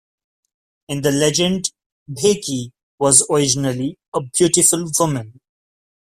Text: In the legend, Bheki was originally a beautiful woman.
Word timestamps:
In 0.87 1.03
the 1.03 1.11
legend, 1.11 1.69
Bheki 2.11 2.71
was 2.97 3.23
originally 3.29 3.99
a 4.15 4.21
beautiful 4.35 4.89
woman. 4.99 5.39